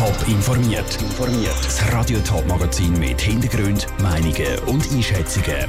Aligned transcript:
Top 0.00 0.28
informiert. 0.28 0.98
Das 1.62 1.92
Radio 1.92 2.20
Top 2.20 2.48
Magazin 2.48 2.98
mit 2.98 3.20
Hintergrund, 3.20 3.86
Meinungen 4.00 4.58
und 4.64 4.90
Einschätzungen 4.90 5.68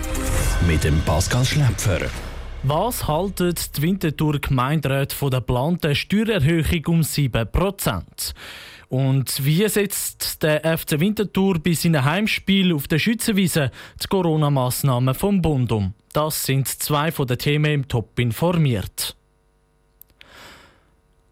mit 0.66 0.86
dem 0.86 1.02
Pascal 1.02 1.44
Schläpfer. 1.44 2.00
Was 2.64 3.10
haltet 3.10 3.76
die 3.76 3.82
Winterthur 3.82 4.40
Gemeinderat 4.40 5.12
von 5.12 5.32
der 5.32 5.42
geplanten 5.42 5.94
Steuererhöhung 5.96 6.86
um 6.88 7.02
7%? 7.02 8.34
Und 8.88 9.46
wie 9.46 9.68
setzt 9.68 10.42
der 10.44 10.78
FC 10.78 11.02
Winterthur 11.02 11.60
bei 11.60 11.74
seinem 11.74 12.06
Heimspiel 12.06 12.74
auf 12.74 12.88
der 12.88 13.00
Schützenwiese 13.00 13.70
die 14.02 14.08
Corona-Massnahmen 14.08 15.14
vom 15.14 15.42
Bund 15.42 15.74
um? 15.74 15.94
Das 16.14 16.46
sind 16.46 16.70
zwei 16.70 17.12
von 17.12 17.28
den 17.28 17.38
Themen 17.38 17.74
im 17.74 17.88
Top 17.90 18.18
informiert. 18.18 19.18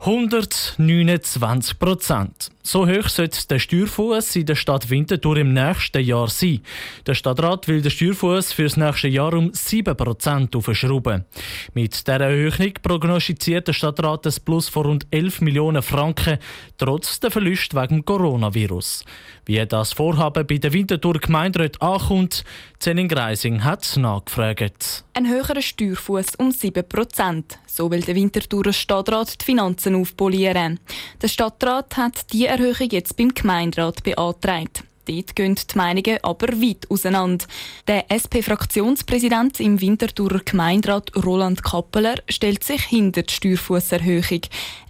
129 0.02 1.78
Prozent. 1.78 2.52
So 2.64 2.88
hoch 2.88 3.10
sollte 3.10 3.46
der 3.50 3.60
Steuerfuß 3.60 4.38
in 4.38 4.46
der 4.46 4.56
Stadt 4.56 4.90
Winterthur 4.90 5.36
im 5.36 5.52
nächsten 5.52 6.02
Jahr 6.02 6.30
sein. 6.30 6.62
Der 7.06 7.16
Stadtrat 7.16 7.68
will 7.68 7.82
den 7.82 7.92
Steuerfuß 7.92 8.54
für 8.54 8.64
das 8.64 8.78
nächste 8.78 9.10
Jahr 9.10 9.34
um 9.34 9.54
7 9.54 9.98
Prozent 9.98 10.56
aufschrauben. 10.56 11.26
Mit 11.74 12.08
dieser 12.08 12.22
Erhöhung 12.22 12.74
prognostiziert 12.82 13.68
der 13.68 13.74
Stadtrat 13.74 14.26
ein 14.26 14.34
Plus 14.46 14.70
von 14.70 14.86
rund 14.86 15.08
11 15.12 15.42
Millionen 15.42 15.82
Franken, 15.82 16.38
trotz 16.78 17.20
der 17.20 17.32
Verlust 17.32 17.76
wegen 17.76 18.06
Coronavirus. 18.06 19.04
Wie 19.46 19.66
das 19.66 19.92
Vorhaben 19.92 20.48
bei 20.48 20.60
der 20.60 20.72
Winterthur 20.72 21.16
Gemeinderat 21.16 21.82
ankommt, 21.82 22.46
Celine 22.80 23.10
Greising 23.10 23.66
hat 23.66 23.98
nachgefragt. 23.98 25.04
Ein 25.20 25.28
höherer 25.28 25.62
Steuerfuß 25.62 26.36
um 26.38 26.50
7 26.50 26.88
Prozent. 26.88 27.60
So 27.68 27.92
will 27.92 28.00
der 28.00 28.16
Winterthurer 28.16 28.72
Stadtrat 28.72 29.42
die 29.42 29.44
Finanzen 29.44 29.96
aufpolieren. 29.96 30.80
Der 31.22 31.28
Stadtrat 31.28 31.98
hat 31.98 32.32
die 32.32 32.46
Erhöhung 32.46 32.88
jetzt 32.90 33.18
beim 33.18 33.34
Gemeinderat 33.34 34.02
beantragt. 34.02 34.86
Dort 35.10 35.36
gehen 35.36 35.56
die 35.56 35.78
Meinungen 35.78 36.20
aber 36.22 36.50
weit 36.50 36.86
auseinander. 36.92 37.46
Der 37.88 38.12
SP-Fraktionspräsident 38.14 39.60
im 39.60 39.82
Winterthurer 39.82 40.42
Gemeinderat 40.46 41.12
Roland 41.26 41.64
Kappeler 41.64 42.16
stellt 42.30 42.64
sich 42.64 42.84
hinter 42.84 43.24
die 43.24 43.34
Steuerfusserhöhung. 43.34 44.42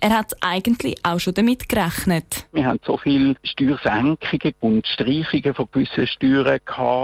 Er 0.02 0.17
hat 0.17 0.33
eigentlich 0.41 0.97
auch 1.03 1.19
schon 1.19 1.35
damit 1.35 1.69
gerechnet. 1.69 2.45
Wir 2.52 2.66
haben 2.66 2.79
so 2.85 2.97
viele 2.97 3.35
Steuersenkungen 3.44 4.53
und 4.59 4.88
Streichungen 4.88 5.53
von 5.53 5.69
gewissen 5.71 6.07
Steuern 6.07 6.59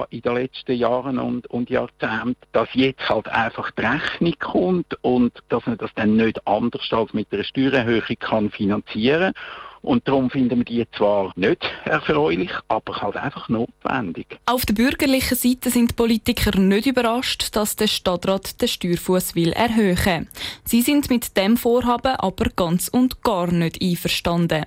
in 0.10 0.22
den 0.22 0.34
letzten 0.34 0.76
Jahren 0.76 1.18
und, 1.18 1.48
und 1.48 1.70
Jahrzehnten, 1.70 2.36
dass 2.52 2.68
jetzt 2.74 3.08
halt 3.08 3.30
einfach 3.30 3.72
die 3.72 3.82
Rechnung 3.82 4.34
kommt 4.40 4.98
und 5.04 5.32
dass 5.48 5.66
man 5.66 5.78
das 5.78 5.92
dann 5.96 6.18
nicht 6.18 6.46
anders 6.46 6.92
als 6.92 7.14
mit 7.14 7.32
einer 7.32 7.46
Steuererhöhung 7.46 8.18
kann 8.20 8.50
finanzieren 8.50 9.34
kann. 9.34 9.44
Und 9.86 10.08
darum 10.08 10.30
finden 10.30 10.60
wir 10.60 10.66
die 10.66 10.86
zwar 10.98 11.32
nicht 11.36 11.64
erfreulich, 11.86 12.52
aber 12.68 13.02
halt 13.02 13.18
einfach 13.18 13.50
notwendig. 13.50 14.40
Auf 14.46 14.66
der 14.66 14.74
bürgerlichen 14.74 15.38
Seite 15.38 15.70
sind 15.70 15.96
Politiker 15.96 16.60
nicht 16.60 16.88
überrascht, 16.88 17.56
dass 17.56 17.76
der 17.76 17.88
Stadtrat 17.88 18.62
den 18.62 18.68
Steuerfuß 18.68 19.36
will 19.36 19.54
erhöhen. 19.54 20.28
Sie 20.64 20.82
sind 20.82 21.10
mit 21.10 21.38
dem 21.38 21.58
Vorhaben 21.58 22.16
aber 22.16 22.50
ganz 22.56 22.88
und 22.88 23.22
gar 23.24 23.52
nicht 23.52 23.82
einverstanden. 23.82 24.66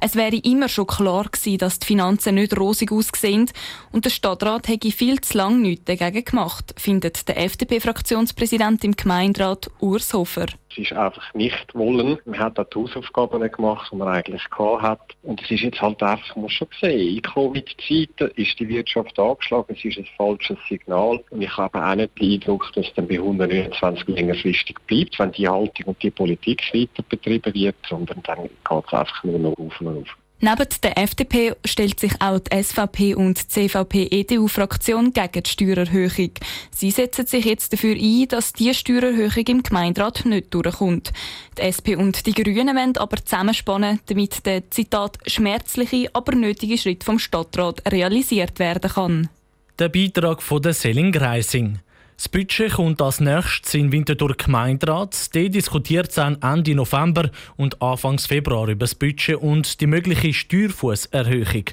Es 0.00 0.16
wäre 0.16 0.36
immer 0.36 0.68
schon 0.68 0.86
klar 0.86 1.24
gewesen, 1.24 1.58
dass 1.58 1.78
die 1.78 1.86
Finanzen 1.86 2.36
nicht 2.36 2.58
rosig 2.58 2.92
aussehen 2.92 3.50
und 3.92 4.04
der 4.04 4.10
Stadtrat 4.10 4.68
hätte 4.68 4.90
viel 4.90 5.20
zu 5.20 5.38
lange 5.38 5.58
nichts 5.58 5.84
dagegen 5.84 6.24
gemacht, 6.24 6.74
findet 6.76 7.28
der 7.28 7.38
FDP-Fraktionspräsident 7.38 8.84
im 8.84 8.96
Gemeinderat 8.96 9.70
Urs 9.80 10.12
Hofer. 10.12 10.46
Es 10.76 10.78
ist 10.78 10.92
einfach 10.92 11.32
nicht 11.34 11.72
wollen. 11.74 12.18
Man 12.24 12.40
hat 12.40 12.58
auch 12.58 12.64
die 12.64 12.80
Hausaufgaben 12.80 13.40
gemacht, 13.48 13.90
die 13.92 13.96
man 13.96 14.08
eigentlich 14.08 14.42
gehabt 14.50 14.82
hat. 14.82 15.00
Und 15.22 15.40
es 15.40 15.50
ist 15.52 15.62
jetzt 15.62 15.80
halt 15.80 16.02
einfach, 16.02 16.34
man 16.34 16.42
muss 16.42 16.52
schon 16.52 16.66
sehen, 16.80 17.16
in 17.16 17.22
Covid-Zeiten 17.22 18.32
ist 18.34 18.58
die 18.58 18.68
Wirtschaft 18.68 19.16
angeschlagen, 19.18 19.76
es 19.76 19.84
ist 19.84 19.98
ein 19.98 20.08
falsches 20.16 20.58
Signal. 20.68 21.22
Und 21.30 21.42
ich 21.42 21.56
habe 21.56 21.80
auch 21.80 21.94
nicht 21.94 22.20
den 22.20 22.32
Eindruck, 22.32 22.72
dass 22.74 22.88
es 22.88 22.94
dann 22.94 23.06
bei 23.06 23.14
129 23.14 24.08
längerfristig 24.08 24.76
bleibt, 24.88 25.16
wenn 25.20 25.30
die 25.30 25.48
Haltung 25.48 25.86
und 25.86 26.02
die 26.02 26.10
Politik 26.10 26.62
weiter 26.74 27.04
betrieben 27.08 27.54
wird, 27.54 27.76
sondern 27.88 28.20
dann 28.24 28.42
geht 28.42 28.84
es 28.86 28.92
einfach 28.92 29.22
nur 29.22 29.38
noch 29.38 29.56
auf 29.56 29.80
und 29.80 29.98
auf. 29.98 30.16
Neben 30.44 30.68
der 30.82 30.98
FDP 30.98 31.54
stellt 31.64 31.98
sich 31.98 32.20
auch 32.20 32.38
die 32.38 32.62
SVP 32.62 33.14
und 33.14 33.50
CVP-EDU-Fraktion 33.50 35.14
gegen 35.14 35.42
die 35.42 35.50
Steuererhöhung. 35.50 36.32
Sie 36.70 36.90
setzen 36.90 37.26
sich 37.26 37.46
jetzt 37.46 37.72
dafür 37.72 37.96
ein, 37.96 38.28
dass 38.28 38.52
diese 38.52 38.74
Steuererhöhung 38.74 39.46
im 39.46 39.62
Gemeinderat 39.62 40.26
nicht 40.26 40.52
durchkommt. 40.52 41.14
Die 41.56 41.62
SP 41.64 41.96
und 41.96 42.26
die 42.26 42.34
Grünen 42.34 42.76
wollen 42.76 42.94
aber 42.98 43.24
zusammenspannen, 43.24 44.00
damit 44.04 44.44
der 44.44 44.70
Zitat 44.70 45.16
schmerzliche, 45.26 46.10
aber 46.12 46.34
nötige 46.34 46.76
Schritt 46.76 47.04
vom 47.04 47.18
Stadtrat 47.18 47.80
realisiert 47.90 48.58
werden 48.58 48.90
kann. 48.90 49.30
Der 49.78 49.88
Beitrag 49.88 50.42
von 50.42 50.60
der 50.60 50.74
Selin 50.74 51.10
Greising. 51.10 51.78
Das 52.24 52.30
Budget 52.30 52.72
kommt 52.72 53.02
als 53.02 53.20
nächstes 53.20 53.74
in 53.74 53.92
Winterthur 53.92 54.34
Gemeinderat. 54.34 55.34
Die 55.34 55.50
diskutiert 55.50 56.08
es 56.08 56.16
Ende 56.16 56.74
November 56.74 57.28
und 57.58 57.82
Anfang 57.82 58.18
Februar 58.18 58.66
über 58.68 58.86
das 58.86 58.94
Budget 58.94 59.36
und 59.36 59.78
die 59.82 59.86
mögliche 59.86 60.32
Steuerfußerhöhung. 60.32 61.64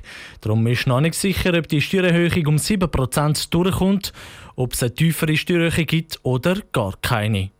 Darum 0.42 0.68
ist 0.68 0.88
noch 0.88 1.00
nicht 1.00 1.16
sicher, 1.16 1.58
ob 1.58 1.70
die 1.70 1.80
Steuererhöhung 1.80 2.48
um 2.48 2.56
7% 2.58 3.50
durchkommt, 3.50 4.12
ob 4.58 4.74
es 4.74 4.84
eine 4.84 4.94
tiefere 4.94 5.38
Steuererhöhung 5.38 5.88
gibt 5.88 6.20
oder 6.24 6.58
gar 6.74 6.96
keine. 7.02 7.52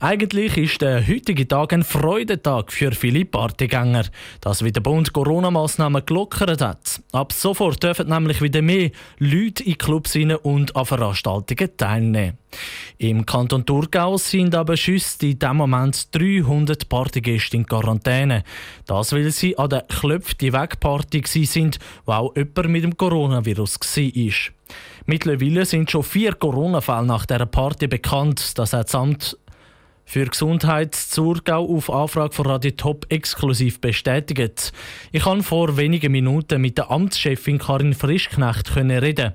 Eigentlich 0.00 0.56
ist 0.56 0.80
der 0.80 1.04
heutige 1.08 1.48
Tag 1.48 1.72
ein 1.72 1.82
Freudentag 1.82 2.72
für 2.72 2.92
viele 2.92 3.24
Partygänger, 3.24 4.04
das 4.40 4.62
wie 4.62 4.70
der 4.70 4.80
Bund 4.80 5.12
Corona-Massnahmen 5.12 6.06
gelockert 6.06 6.60
hat. 6.60 7.00
Ab 7.10 7.32
sofort 7.32 7.82
dürfen 7.82 8.08
nämlich 8.08 8.40
wieder 8.40 8.62
mehr 8.62 8.92
Leute 9.18 9.64
in 9.64 9.76
Clubs 9.76 10.14
rein 10.14 10.36
und 10.36 10.76
an 10.76 10.86
Veranstaltungen 10.86 11.76
teilnehmen. 11.76 12.38
Im 12.98 13.26
Kanton 13.26 13.66
Thurgau 13.66 14.16
sind 14.18 14.54
aber 14.54 14.76
schüss 14.76 15.16
in 15.20 15.36
diesem 15.36 15.56
Moment 15.56 16.14
300 16.14 16.88
Partygäste 16.88 17.56
in 17.56 17.66
Quarantäne. 17.66 18.44
Das, 18.86 19.12
weil 19.12 19.32
sie 19.32 19.58
an 19.58 19.70
der 19.70 19.82
Klöpfte 19.82 20.52
Weg-Party 20.52 21.24
sind, 21.44 21.80
wo 22.06 22.12
auch 22.12 22.36
jemand 22.36 22.68
mit 22.68 22.84
dem 22.84 22.96
Coronavirus 22.96 23.80
war. 23.80 24.52
Mittlerweile 25.06 25.66
sind 25.66 25.90
schon 25.90 26.04
vier 26.04 26.34
Corona-Fälle 26.34 27.06
nach 27.06 27.26
dieser 27.26 27.46
Party 27.46 27.88
bekannt. 27.88 28.56
Das 28.56 28.72
hat 28.72 28.86
das 28.86 28.94
Amt 28.94 29.36
für 30.08 30.24
Gesundheit 30.24 30.94
Zurgau 30.94 31.68
auf 31.76 31.90
Anfrage 31.90 32.34
von 32.34 32.46
Radio 32.46 32.70
Top 32.70 33.04
exklusiv 33.10 33.78
bestätigt. 33.78 34.72
Ich 35.12 35.24
kann 35.24 35.42
vor 35.42 35.76
wenigen 35.76 36.10
Minuten 36.10 36.62
mit 36.62 36.78
der 36.78 36.90
Amtschefin 36.90 37.58
Karin 37.58 37.92
Frischknecht 37.92 38.74
reden. 38.74 39.34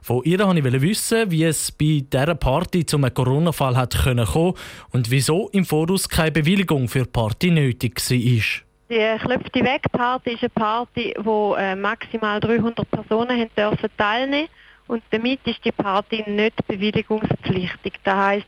Von 0.00 0.22
ihr 0.22 0.38
wollte 0.38 0.68
ich 0.68 0.80
wissen, 0.80 1.28
wie 1.32 1.42
es 1.42 1.72
bei 1.72 2.04
dieser 2.08 2.36
Party 2.36 2.86
zu 2.86 2.98
einem 2.98 3.12
Corona-Fall 3.12 3.88
kommen 3.88 4.24
konnte 4.24 4.60
und 4.92 5.10
wieso 5.10 5.48
im 5.48 5.64
Voraus 5.64 6.08
keine 6.08 6.30
Bewilligung 6.30 6.86
für 6.86 7.02
die 7.02 7.10
Party 7.10 7.50
nötig 7.50 8.00
war. 8.08 8.62
Die 8.90 9.18
Klöpfte 9.24 9.64
weg 9.64 9.82
Party 9.90 10.34
ist 10.34 10.42
eine 10.42 10.50
Party, 10.50 11.14
wo 11.18 11.56
äh, 11.56 11.74
maximal 11.74 12.38
300 12.38 12.88
Personen 12.88 13.40
haben 13.40 13.50
dürfen 13.56 13.90
teilnehmen 13.98 14.48
und 14.86 15.02
damit 15.10 15.40
ist 15.46 15.64
die 15.64 15.72
Party 15.72 16.22
nicht 16.28 16.64
bewilligungspflichtig. 16.68 17.94
Das 18.04 18.14
heißt, 18.14 18.46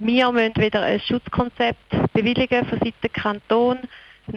wir 0.00 0.32
müssen 0.32 0.56
weder 0.56 0.82
ein 0.82 1.00
Schutzkonzept 1.00 2.12
bewilligen 2.12 2.66
von 2.66 2.78
Seiten 2.78 3.12
Kanton, 3.12 3.78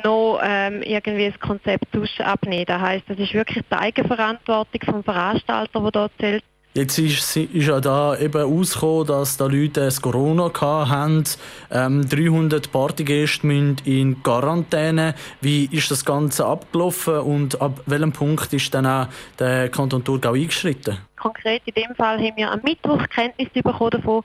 noch 0.04 0.40
ähm, 0.44 0.82
irgendwie 0.82 1.26
ein 1.26 1.40
Konzept 1.40 1.88
abnehmen. 2.20 2.66
Das 2.66 2.82
heisst, 2.82 3.10
das 3.10 3.20
ist 3.20 3.34
wirklich 3.34 3.64
die 3.70 3.76
Eigenverantwortung 3.76 4.82
vom 4.86 5.04
Veranstalter, 5.04 5.80
der 5.80 5.92
dort 5.92 6.12
zählt. 6.20 6.44
Jetzt 6.74 7.00
ist, 7.00 7.36
ist 7.36 7.68
ja 7.68 7.80
da 7.80 8.16
eben 8.20 8.40
rausgekommen, 8.40 9.08
dass 9.08 9.36
da 9.36 9.48
Leute 9.48 9.86
das 9.86 10.00
Corona 10.00 10.52
haben. 10.62 11.24
Ähm, 11.72 12.08
300 12.08 12.72
Partygäste 12.72 13.48
müssen 13.48 13.78
in 13.86 14.22
Quarantäne. 14.22 15.16
Wie 15.42 15.66
ist 15.72 15.90
das 15.90 16.06
Ganze 16.06 16.46
abgelaufen 16.46 17.18
und 17.22 17.60
ab 17.60 17.82
welchem 17.88 18.12
Punkt 18.12 18.54
ist 18.54 18.72
dann 18.76 18.86
auch 18.86 19.08
der 19.40 19.70
Kanton 19.70 20.04
Thurgau 20.04 20.34
eingeschritten? 20.34 21.00
Konkret 21.16 21.64
in 21.66 21.74
dem 21.74 21.96
Fall 21.96 22.20
haben 22.20 22.38
wir 22.38 22.52
am 22.52 22.60
Mittwoch 22.64 23.10
Kenntnis 23.10 23.50
bekommen 23.50 23.90
davon, 23.90 24.24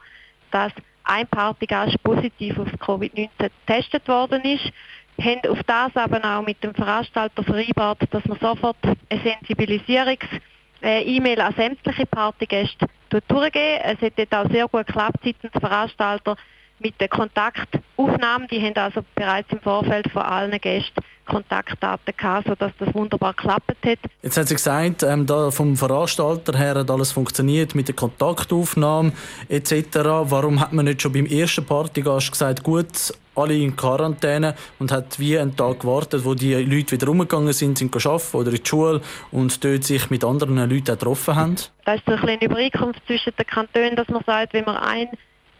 dass 0.51 0.73
ein 1.05 1.27
Partygast 1.27 2.03
positiv 2.03 2.59
auf 2.59 2.69
Covid-19 2.69 3.29
getestet 3.39 4.09
worden 4.09 4.43
ist. 4.43 4.73
Haben 5.21 5.43
auf 5.51 5.63
das 5.65 5.95
aber 5.95 6.25
auch 6.25 6.41
mit 6.45 6.65
dem 6.65 6.75
Veranstalter 6.75 7.45
vereinbart, 7.45 8.03
dass 8.11 8.25
man 8.25 8.39
sofort 8.39 8.79
eine 8.83 8.97
Sensibilisierungs-E-Mail 9.23 11.41
an 11.41 11.55
sämtliche 11.55 12.07
Partygäste 12.07 12.87
durchgeben. 13.11 13.83
Es 13.85 14.01
hat 14.01 14.15
dort 14.17 14.35
auch 14.35 14.51
sehr 14.51 14.67
gut 14.69 14.87
geklappt 14.87 15.21
seitens 15.23 15.53
Veranstalter 15.53 16.37
mit 16.79 16.99
den 17.01 17.11
Kontakt 17.11 17.79
Aufnahme. 17.97 18.49
Die 18.49 18.61
haben 18.61 18.77
also 18.77 19.05
bereits 19.15 19.53
im 19.53 19.61
Vorfeld 19.61 20.11
von 20.11 20.23
allen 20.23 20.61
Gästen 20.61 21.01
Kontaktdaten 21.27 22.15
gehabt, 22.17 22.49
sodass 22.49 22.73
das 22.79 22.95
wunderbar 22.95 23.35
geklappt 23.35 23.77
hat. 23.85 23.99
Jetzt 24.23 24.37
hat 24.37 24.49
sie 24.49 24.55
gesagt, 24.55 25.03
ähm, 25.03 25.27
da 25.27 25.51
vom 25.51 25.77
Veranstalter 25.77 26.57
her 26.57 26.75
hat 26.75 26.91
alles 26.91 27.13
funktioniert 27.13 27.75
mit 27.75 27.89
der 27.89 27.95
Kontaktaufnahme 27.95 29.13
etc. 29.49 29.99
Warum 30.25 30.61
hat 30.61 30.73
man 30.73 30.85
nicht 30.85 31.03
schon 31.03 31.13
beim 31.13 31.27
ersten 31.27 31.65
Partygast 31.65 32.33
gesagt, 32.33 32.63
gut, 32.63 33.13
alle 33.35 33.57
in 33.57 33.77
Quarantäne 33.77 34.55
und 34.79 34.93
hat 34.93 35.19
wie 35.19 35.39
einen 35.39 35.57
Tag 35.57 35.81
gewartet, 35.81 36.25
wo 36.25 36.35
die 36.35 36.55
Leute 36.55 36.93
wieder 36.93 37.07
rumgegangen 37.07 37.53
sind, 37.53 37.79
sind 37.79 37.95
arbeiten 37.95 38.37
oder 38.37 38.51
in 38.51 38.63
die 38.63 38.69
Schule 38.69 39.01
und 39.31 39.65
dort 39.65 39.85
sich 39.85 40.11
mit 40.11 40.25
anderen 40.25 40.57
Leuten 40.57 40.85
getroffen 40.85 41.37
haben? 41.37 41.57
Das 41.85 41.97
ist 41.97 42.05
so 42.07 42.13
eine 42.13 42.21
kleine 42.21 42.45
Übereinkunft 42.45 43.01
zwischen 43.07 43.33
den 43.37 43.47
Kantonen, 43.47 43.97
dass 43.97 44.09
man 44.09 44.23
sagt, 44.25 44.53
wenn 44.53 44.65
man 44.65 44.77
einen 44.77 45.11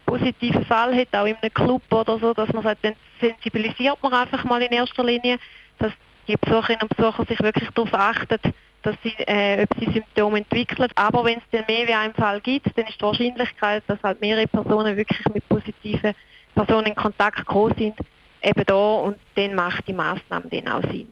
positiven 0.05 0.65
Fall 0.65 0.95
hat, 0.95 1.07
auch 1.13 1.25
in 1.25 1.35
einem 1.35 1.53
Club 1.53 1.81
oder 1.91 2.19
so, 2.19 2.33
dass 2.33 2.51
man 2.53 2.63
sagt, 2.63 2.83
dann 2.83 2.95
sensibilisiert 3.19 3.97
man 4.01 4.13
einfach 4.13 4.43
mal 4.43 4.61
in 4.61 4.71
erster 4.71 5.03
Linie, 5.03 5.37
dass 5.79 5.91
die 6.27 6.35
Besucherinnen 6.35 6.83
und 6.83 6.95
Besucher 6.95 7.25
sich 7.25 7.39
wirklich 7.41 7.69
darauf 7.71 7.93
achten, 7.93 8.39
dass 8.83 8.95
sie, 9.03 9.13
äh, 9.19 9.63
ob 9.63 9.79
sie 9.79 9.91
Symptome 9.91 10.39
entwickeln. 10.39 10.89
Aber 10.95 11.23
wenn 11.25 11.37
es 11.37 11.43
dann 11.51 11.65
mehr 11.67 11.87
wie 11.87 11.93
einen 11.93 12.13
Fall 12.13 12.41
gibt, 12.41 12.77
dann 12.77 12.85
ist 12.85 12.99
die 12.99 13.05
Wahrscheinlichkeit, 13.05 13.83
dass 13.87 14.01
halt 14.03 14.21
mehrere 14.21 14.47
Personen 14.47 14.95
wirklich 14.95 15.19
mit 15.33 15.47
positiven 15.47 16.13
Personen 16.53 16.87
in 16.87 16.95
Kontakt 16.95 17.37
gekommen 17.37 17.73
sind, 17.77 17.95
eben 18.41 18.63
da 18.65 18.75
und 18.75 19.17
dann 19.35 19.55
macht 19.55 19.87
die 19.87 19.93
Maßnahme 19.93 20.45
dann 20.49 20.67
auch 20.67 20.81
Sinn. 20.91 21.07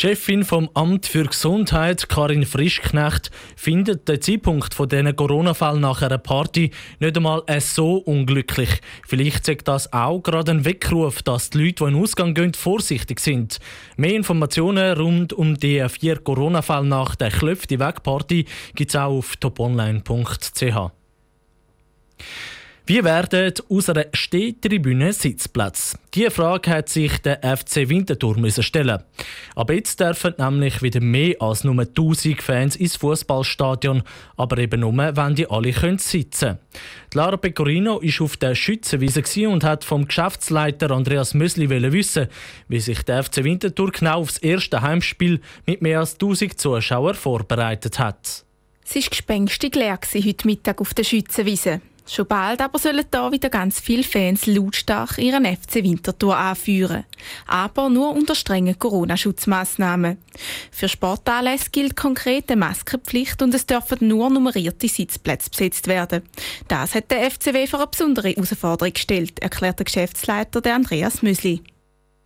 Chefin 0.00 0.44
vom 0.44 0.70
Amt 0.74 1.06
für 1.06 1.24
Gesundheit, 1.24 2.08
Karin 2.08 2.46
Frischknecht, 2.46 3.32
findet 3.56 4.08
den 4.08 4.22
Zeitpunkt 4.22 4.72
von 4.72 4.88
diesen 4.88 5.16
Corona-Fällen 5.16 5.80
nach 5.80 6.02
einer 6.02 6.18
Party 6.18 6.70
nicht 7.00 7.16
einmal 7.16 7.42
so 7.58 7.96
unglücklich. 7.96 8.80
Vielleicht 9.08 9.44
sagt 9.44 9.66
das 9.66 9.92
auch 9.92 10.20
gerade 10.20 10.52
ein 10.52 10.64
Weckruf, 10.64 11.22
dass 11.22 11.50
die 11.50 11.64
Leute, 11.64 11.82
die 11.82 11.88
in 11.88 11.94
den 11.94 12.02
Ausgang 12.04 12.32
gehen, 12.32 12.54
vorsichtig 12.54 13.18
sind. 13.18 13.58
Mehr 13.96 14.14
Informationen 14.14 14.96
rund 14.96 15.32
um 15.32 15.56
die 15.56 15.84
vier 15.88 16.18
Corona-Fälle 16.18 16.86
nach 16.86 17.16
der 17.16 17.32
Klöfte 17.32 17.80
Weg-Party 17.80 18.44
gibt 18.76 18.90
es 18.90 18.96
auch 18.96 19.18
auf 19.18 19.34
toponline.ch. 19.34 20.92
Wie 22.88 23.04
werden 23.04 23.52
aus 23.68 23.90
einer 23.90 24.06
Stehtribüne 24.14 25.12
Sitzplatz? 25.12 25.94
Diese 26.14 26.30
Frage 26.30 26.70
hat 26.70 26.88
sich 26.88 27.18
der 27.18 27.40
FC 27.42 27.86
Winterthur 27.86 28.50
stellen. 28.62 29.02
Aber 29.54 29.74
jetzt 29.74 30.00
dürfen 30.00 30.32
nämlich 30.38 30.80
wieder 30.80 31.02
mehr 31.02 31.36
als 31.38 31.64
nur 31.64 31.78
1000 31.78 32.40
Fans 32.40 32.76
ins 32.76 32.96
Fußballstadion, 32.96 34.04
aber 34.38 34.56
eben 34.56 34.80
nur, 34.80 34.96
wenn 34.96 35.34
die 35.34 35.50
alle 35.50 35.74
sitzen 35.98 36.40
können. 36.40 36.58
Lara 37.12 37.36
Pecorino 37.36 38.00
war 38.00 38.24
auf 38.24 38.38
der 38.38 38.54
Schützenwiese 38.54 39.50
und 39.50 39.64
hat 39.64 39.84
vom 39.84 40.08
Geschäftsleiter 40.08 40.90
Andreas 40.90 41.34
Mösli 41.34 41.68
wissen, 41.68 42.28
wie 42.68 42.80
sich 42.80 43.02
der 43.02 43.22
FC 43.22 43.44
Winterthur 43.44 43.92
genau 43.92 44.20
aufs 44.20 44.38
erste 44.38 44.80
Heimspiel 44.80 45.42
mit 45.66 45.82
mehr 45.82 46.00
als 46.00 46.14
1000 46.14 46.58
Zuschauern 46.58 47.14
vorbereitet 47.14 47.98
hat. 47.98 48.46
Es 48.82 48.94
war 48.94 49.02
gespenstig 49.10 49.76
leer 49.76 49.98
heute 50.14 50.46
Mittag 50.46 50.80
auf 50.80 50.94
der 50.94 51.04
Schützenwiese. 51.04 51.82
Schon 52.08 52.26
bald 52.26 52.62
aber 52.62 52.78
sollen 52.78 53.04
da 53.10 53.30
wieder 53.30 53.50
ganz 53.50 53.80
viele 53.80 54.02
Fans 54.02 54.46
lautstark 54.46 55.18
ihren 55.18 55.44
FC 55.44 55.76
Winterthur 55.76 56.36
anführen. 56.36 57.04
Aber 57.46 57.90
nur 57.90 58.14
unter 58.14 58.34
strengen 58.34 58.78
Corona-Schutzmaßnahmen. 58.78 60.16
Für 60.70 60.88
Sportanlässe 60.88 61.70
gilt 61.70 61.96
konkrete 61.96 62.56
Maskenpflicht 62.56 63.42
und 63.42 63.54
es 63.54 63.66
dürfen 63.66 64.08
nur 64.08 64.30
nummerierte 64.30 64.88
Sitzplätze 64.88 65.50
besetzt 65.50 65.86
werden. 65.86 66.22
Das 66.66 66.94
hat 66.94 67.10
der 67.10 67.30
FCW 67.30 67.66
für 67.66 67.76
eine 67.76 67.86
besondere 67.88 68.30
Herausforderung 68.30 68.94
gestellt, 68.94 69.40
erklärt 69.40 69.78
der 69.78 69.84
Geschäftsleiter 69.84 70.62
Andreas 70.74 71.22
Müsli. 71.22 71.62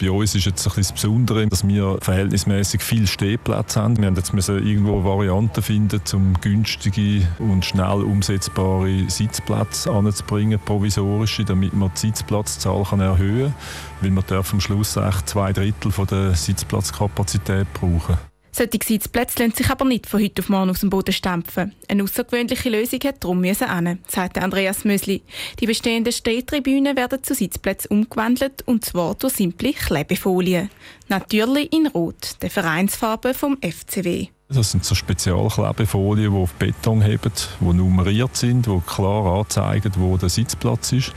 Bei 0.02 0.10
uns 0.10 0.34
ist 0.34 0.46
jetzt 0.46 0.66
ein 0.66 0.74
bisschen 0.74 0.82
das 0.82 0.92
Besondere, 0.92 1.46
dass 1.46 1.68
wir 1.68 1.98
verhältnismäßig 2.00 2.82
viel 2.82 3.06
Stehplätze 3.06 3.80
haben. 3.80 3.96
Wir 4.02 4.10
mussten 4.10 4.36
jetzt 4.36 4.48
irgendwo 4.48 5.04
Varianten 5.04 5.62
finden, 5.62 6.00
um 6.14 6.34
günstige 6.40 7.24
und 7.38 7.64
schnell 7.64 8.02
umsetzbare 8.02 9.08
Sitzplätze 9.08 9.92
anzubringen, 9.92 10.58
provisorische, 10.58 11.44
damit 11.44 11.72
man 11.74 11.92
die 11.94 12.00
Sitzplatzzahl 12.00 12.84
erhöhen 12.98 13.54
kann, 14.00 14.16
weil 14.16 14.28
wir 14.28 14.38
am 14.38 14.60
Schluss 14.60 14.98
zwei 15.26 15.52
Drittel 15.52 15.92
von 15.92 16.08
der 16.08 16.34
Sitzplatzkapazität 16.34 17.72
brauchen. 17.72 18.31
Solche 18.54 18.78
Sitzplätze 18.84 19.42
lassen 19.42 19.56
sich 19.56 19.70
aber 19.70 19.86
nicht 19.86 20.06
von 20.06 20.22
heute 20.22 20.42
auf 20.42 20.50
morgen 20.50 20.70
aus 20.70 20.80
dem 20.80 20.90
Boden 20.90 21.12
stampfen. 21.12 21.74
Eine 21.88 22.02
außergewöhnliche 22.02 22.68
Lösung 22.68 23.00
hat 23.04 23.24
darum 23.24 23.40
müssen 23.40 23.66
sagte 24.06 24.42
Andreas 24.42 24.84
Mösli. 24.84 25.22
Die 25.58 25.66
bestehenden 25.66 26.12
Stehtribünen 26.12 26.94
werden 26.94 27.24
zu 27.24 27.34
Sitzplätzen 27.34 27.90
umgewandelt 27.90 28.62
und 28.66 28.84
zwar 28.84 29.14
durch 29.14 29.32
simple 29.32 29.72
Klebefolien. 29.72 30.68
Natürlich 31.08 31.72
in 31.72 31.86
Rot, 31.86 32.36
der 32.42 32.50
Vereinsfarbe 32.50 33.32
vom 33.32 33.56
FCW. 33.62 34.28
Das 34.54 34.70
sind 34.70 34.84
so 34.84 34.94
Spezialklebefolien, 34.94 36.30
die 36.30 36.38
auf 36.38 36.52
Beton 36.54 37.00
heben, 37.00 37.32
die 37.60 37.64
nummeriert 37.64 38.36
sind, 38.36 38.66
die 38.66 38.80
klar 38.86 39.40
anzeigen, 39.40 39.92
wo 39.96 40.16
der 40.18 40.28
Sitzplatz 40.28 40.92
ist. 40.92 41.12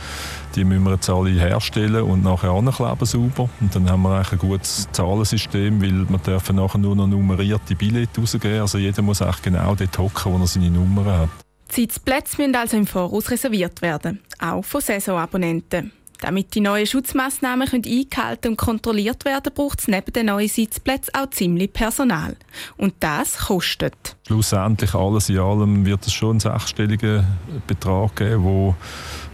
Die 0.55 0.63
müssen 0.63 0.83
wir 0.83 0.93
jetzt 0.93 1.09
alle 1.09 1.31
herstellen 1.31 2.03
und 2.03 2.23
nachher 2.23 2.51
ankleben 2.51 3.05
sauber. 3.05 3.49
Und 3.59 3.75
dann 3.75 3.89
haben 3.89 4.03
wir 4.03 4.15
eigentlich 4.15 4.31
ein 4.31 4.37
gutes 4.37 4.87
Zahlensystem, 4.93 5.81
weil 5.81 6.07
wir 6.07 6.17
dürfen 6.19 6.55
nachher 6.55 6.77
nur 6.77 6.95
noch 6.95 7.07
nummerierte 7.07 7.75
Billette 7.75 8.21
rausgeben. 8.21 8.61
Also 8.61 8.77
jeder 8.77 9.01
muss 9.01 9.21
eigentlich 9.21 9.41
genau 9.41 9.75
dort 9.75 9.97
hocken, 9.97 10.33
wo 10.33 10.37
er 10.37 10.47
seine 10.47 10.69
Nummer 10.69 11.05
hat. 11.05 11.29
Die 11.71 11.81
Sitzplätze 11.81 12.37
müssen 12.37 12.55
also 12.55 12.77
im 12.77 12.87
Voraus 12.87 13.29
reserviert 13.29 13.81
werden, 13.81 14.21
auch 14.39 14.63
von 14.63 14.79
Saisonabonnenten. 14.79 15.91
Damit 16.21 16.55
die 16.55 16.61
neuen 16.61 16.87
Schutzmaßnahmen 16.87 17.67
eingehalten 17.73 18.51
und 18.51 18.57
kontrolliert 18.57 19.25
werden 19.25 19.53
braucht 19.53 19.79
es 19.79 19.87
neben 19.87 20.13
den 20.13 20.27
neuen 20.27 20.47
Sitzplätzen 20.47 21.13
auch 21.13 21.29
ziemlich 21.29 21.73
Personal. 21.73 22.35
Und 22.77 22.95
das 22.99 23.37
kostet. 23.37 24.15
Schlussendlich 24.27 24.93
alles 24.93 25.29
in 25.29 25.39
allem 25.39 25.85
wird 25.85 26.05
es 26.05 26.13
schon 26.13 26.31
einen 26.31 26.39
sechsstelligen 26.39 27.25
Betrag 27.67 28.15
geben, 28.15 28.75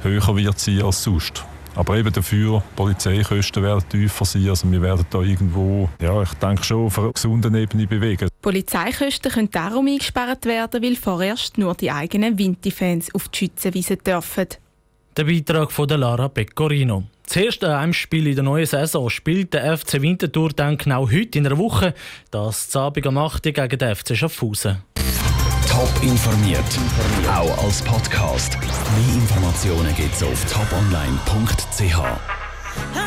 der 0.03 0.11
höher 0.11 0.35
wird 0.35 0.59
sein 0.59 0.81
als 0.81 1.03
sonst. 1.03 1.45
Aber 1.73 1.97
eben 1.97 2.11
dafür, 2.11 2.61
Polizeikosten 2.75 3.63
werden 3.63 3.87
tiefer 3.87 4.25
sein. 4.25 4.49
Also 4.49 4.69
wir 4.69 4.81
werden 4.81 5.05
da 5.09 5.21
irgendwo, 5.21 5.87
ja, 6.01 6.21
ich 6.21 6.33
denke 6.33 6.63
schon, 6.63 6.87
auf 6.87 6.99
einer 6.99 7.13
gesunden 7.13 7.55
Ebene 7.55 7.87
bewegen. 7.87 8.27
Polizeikosten 8.41 9.31
können 9.31 9.51
darum 9.51 9.87
eingespart 9.87 10.45
werden, 10.45 10.83
weil 10.83 10.95
vorerst 10.97 11.57
nur 11.57 11.73
die 11.75 11.91
eigenen 11.91 12.37
Winti-Fans 12.37 13.15
auf 13.15 13.29
die 13.29 13.37
Schützenwiese 13.39 13.95
dürfen. 13.95 14.47
Der 15.17 15.25
Beitrag 15.25 15.73
von 15.73 15.89
Lara 15.89 16.29
Pecorino. 16.29 17.03
Das 17.25 17.35
erste 17.35 17.77
Heimspiel 17.77 18.27
in 18.27 18.35
der 18.35 18.45
neuen 18.45 18.65
Saison 18.65 19.09
spielt 19.09 19.53
der 19.53 19.77
FC 19.77 20.01
Winterthur 20.01 20.51
dann 20.55 20.77
genau 20.77 21.09
heute 21.09 21.37
in 21.37 21.45
einer 21.45 21.57
Woche. 21.57 21.93
Das 22.29 22.73
Abend 22.77 23.05
am 23.05 23.17
8. 23.17 23.43
gegen 23.43 23.77
den 23.77 23.95
FC 23.95 24.15
Schaffhausen. 24.15 24.77
Top 25.69 25.91
informiert, 26.01 26.63
auch 27.29 27.63
als 27.63 27.81
Podcast. 27.81 28.57
Mehr 28.59 29.15
Informationen 29.15 29.93
gibt 29.95 30.13
es 30.13 30.23
auf 30.23 30.45
toponline.ch. 30.45 33.01